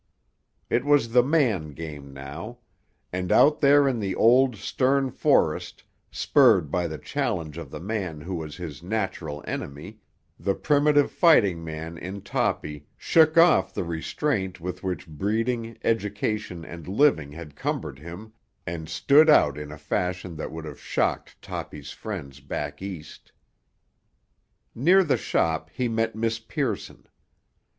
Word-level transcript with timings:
It 0.67 0.83
was 0.83 1.09
the 1.11 1.21
man 1.21 1.73
game 1.73 2.11
now; 2.11 2.57
and 3.13 3.31
out 3.31 3.59
there 3.61 3.87
in 3.87 3.99
the 3.99 4.15
old, 4.15 4.55
stern 4.55 5.11
forest, 5.11 5.83
spurred 6.09 6.71
by 6.71 6.87
the 6.87 6.97
challenge 6.97 7.55
of 7.59 7.69
the 7.69 7.79
man 7.79 8.19
who 8.21 8.33
was 8.33 8.57
his 8.57 8.81
natural 8.81 9.43
enemy, 9.45 9.99
the 10.39 10.55
primitive 10.55 11.11
fighting 11.11 11.63
man 11.63 11.99
in 11.99 12.23
Toppy 12.23 12.87
shook 12.97 13.37
off 13.37 13.75
the 13.75 13.83
restraint 13.83 14.59
with 14.59 14.81
which 14.81 15.05
breeding, 15.07 15.77
education 15.83 16.65
and 16.65 16.87
living 16.87 17.31
had 17.33 17.55
cumbered 17.55 17.99
him, 17.99 18.33
and 18.65 18.89
stood 18.89 19.29
out 19.29 19.55
in 19.55 19.71
a 19.71 19.77
fashion 19.77 20.35
that 20.35 20.51
would 20.51 20.65
have 20.65 20.81
shocked 20.81 21.39
Toppy's 21.43 21.91
friends 21.91 22.39
back 22.39 22.81
East. 22.81 23.31
Near 24.73 25.03
the 25.03 25.15
shop 25.17 25.69
he 25.71 25.87
met 25.87 26.15
Miss 26.15 26.39
Pearson. 26.39 27.05